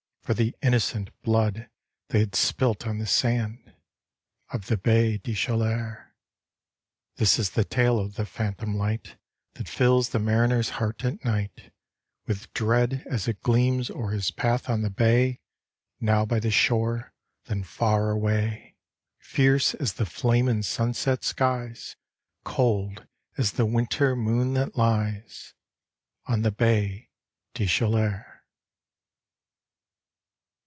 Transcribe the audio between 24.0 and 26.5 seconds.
moon that lies On